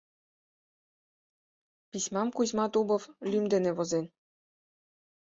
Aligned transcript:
Письмам 1.91 2.27
Кузьма 2.35 2.65
Дубов 2.73 3.03
лӱм 3.29 3.45
дене 3.53 3.71
возен. 3.77 4.05